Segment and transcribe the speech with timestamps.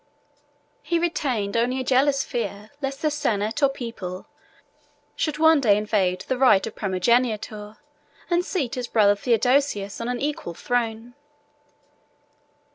[0.81, 4.25] He retained only a jealous fear lest the senate or people
[5.15, 7.77] should one day invade the right of primogeniture,
[8.27, 11.13] and seat his brother Theodosius on an equal throne.